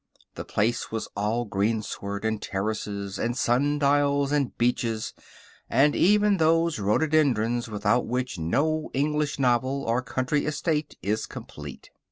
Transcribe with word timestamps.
The 0.33 0.45
place 0.45 0.89
was 0.91 1.07
all 1.15 1.45
greensward, 1.45 2.25
and 2.25 2.41
terraces, 2.41 3.19
and 3.19 3.37
sundials, 3.37 4.31
and 4.31 4.57
beeches, 4.57 5.13
and 5.69 5.95
even 5.95 6.37
those 6.37 6.79
rhododendrons 6.79 7.69
without 7.69 8.07
which 8.07 8.39
no 8.39 8.89
English 8.95 9.37
novel 9.37 9.83
or 9.83 10.01
country 10.01 10.47
estate 10.47 10.97
is 11.03 11.27
complete. 11.27 11.91